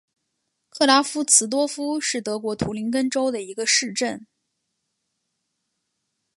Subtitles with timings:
[0.71, 4.25] 克拉夫茨多夫是德国图林根州的一个市镇。